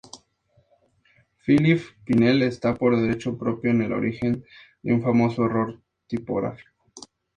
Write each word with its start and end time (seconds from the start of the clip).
Philippe 1.43 1.85
Pinel 2.05 2.41
está, 2.41 2.73
por 2.73 2.99
derecho 2.99 3.37
propio, 3.37 3.69
en 3.69 3.83
el 3.83 3.93
origen 3.93 4.43
de 4.81 4.93
un 4.95 5.03
famoso 5.03 5.45
error 5.45 5.79
tipográfico. 6.07 6.71